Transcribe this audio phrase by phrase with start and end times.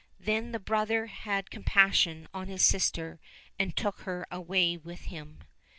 [0.19, 3.19] Then the brother had compassion on his sister
[3.59, 5.43] and took her away with him.